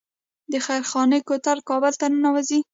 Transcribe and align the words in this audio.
د 0.51 0.53
خیرخانې 0.65 1.19
کوتل 1.27 1.57
کابل 1.69 1.93
ته 1.99 2.05
ننوځي 2.13 2.59